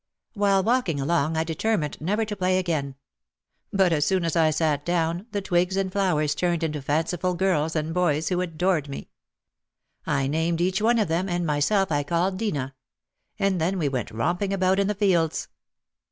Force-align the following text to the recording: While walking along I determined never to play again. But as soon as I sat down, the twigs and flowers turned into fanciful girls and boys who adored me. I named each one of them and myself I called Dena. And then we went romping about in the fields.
While 0.33 0.63
walking 0.63 0.99
along 0.99 1.37
I 1.37 1.43
determined 1.43 2.01
never 2.01 2.25
to 2.25 2.35
play 2.35 2.57
again. 2.57 2.95
But 3.71 3.93
as 3.93 4.03
soon 4.03 4.25
as 4.25 4.35
I 4.35 4.49
sat 4.49 4.83
down, 4.83 5.27
the 5.31 5.43
twigs 5.43 5.77
and 5.77 5.91
flowers 5.91 6.33
turned 6.33 6.63
into 6.63 6.81
fanciful 6.81 7.35
girls 7.35 7.75
and 7.75 7.93
boys 7.93 8.29
who 8.29 8.41
adored 8.41 8.89
me. 8.89 9.11
I 10.07 10.25
named 10.25 10.59
each 10.59 10.81
one 10.81 10.97
of 10.97 11.07
them 11.07 11.29
and 11.29 11.45
myself 11.45 11.91
I 11.91 12.01
called 12.01 12.39
Dena. 12.39 12.73
And 13.37 13.61
then 13.61 13.77
we 13.77 13.87
went 13.89 14.09
romping 14.09 14.51
about 14.51 14.79
in 14.79 14.87
the 14.87 14.95
fields. 14.95 15.49